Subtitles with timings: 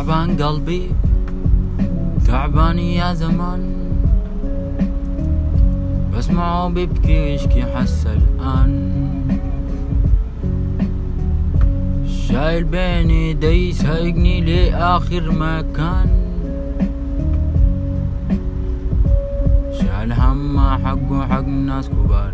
[0.00, 0.90] تعبان قلبي
[2.26, 3.60] تعبان يا زمان.
[6.12, 8.72] بسمعه بيبكي ويشكي حس الآن.
[12.06, 16.08] شايل بين ايدي سايقني لآخر مكان.
[19.80, 22.32] شايل هم حقه حق ناس كبار.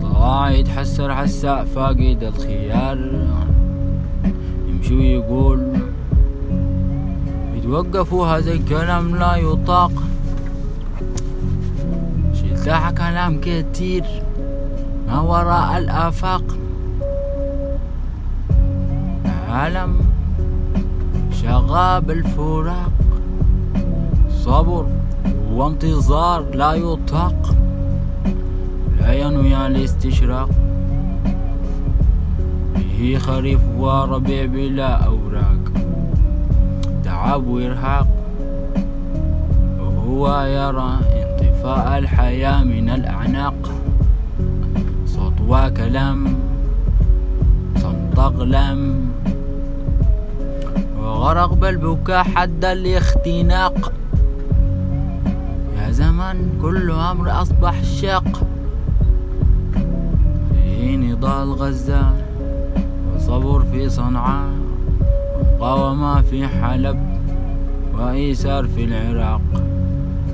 [0.00, 3.53] ضاع يتحسر حساء فاقد الخيار.
[4.68, 5.72] يمشي ويقول
[7.54, 9.92] يتوقفوا هذا الكلام لا يطاق.
[12.34, 14.04] شلتها كلام كتير
[15.08, 16.44] ما وراء الآفاق.
[19.48, 20.00] عالم
[21.42, 22.92] شغاب الفراق
[24.30, 24.86] صبر
[25.52, 27.54] وانتظار لا يطاق.
[29.00, 30.48] لا ينوي الاستشراق.
[32.98, 35.62] به خريف وربيع بلا أوراق.
[37.04, 38.06] تعب وإرهاق
[39.80, 43.70] وهو يرى انطفاء الحياة من الأعناق.
[45.06, 46.34] صوت وكلام
[47.76, 49.10] صمت أغلام
[50.98, 53.92] وغرق بالبكاء حد الاختناق.
[55.78, 58.46] يا زمن كل أمر أصبح شاق.
[60.52, 62.23] في نضال غزة
[63.24, 64.52] وصبر في صنعاء
[65.40, 66.98] ومقاومة في حلب
[67.94, 69.40] وإيسار في العراق.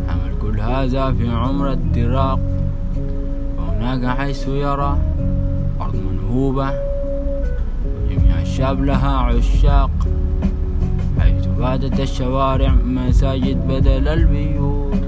[0.08, 2.41] عمل كل هذا في عمر التراق.
[3.58, 4.98] وهناك حيث يرى
[5.80, 6.70] أرض منهوبة
[8.10, 9.91] جميع الشعب لها عشاق.
[11.20, 15.02] حيث باتت الشوارع مساجد بدل البيوت.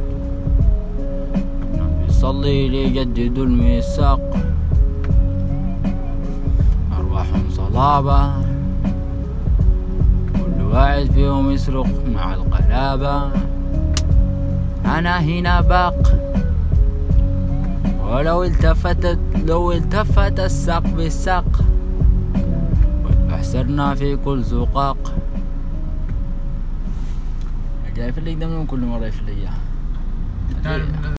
[2.07, 4.37] بيصلي ليجددوا الميثاق.
[7.73, 8.33] أرواحهم صلابة
[10.33, 13.31] كل واحد فيهم يصرخ مع القلابة
[14.85, 16.19] أنا هنا باق.
[18.05, 21.65] ولو التفتت لو التفت الساق بالساق
[23.05, 25.13] واتبحسرنا في كل زقاق.
[27.97, 29.49] جاي في اللي قدامنا كل مرة يفلي